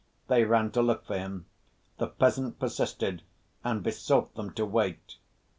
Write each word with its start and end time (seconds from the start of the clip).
They 0.29 0.45
ran 0.45 0.71
to 0.71 0.81
look 0.81 1.05
for 1.05 1.15
him. 1.15 1.45
The 1.99 2.07
peasant 2.07 2.57
persisted 2.57 3.21
and 3.63 3.83
besought 3.83 4.33
them 4.33 4.51
to 4.55 4.65
wait. 4.65 5.17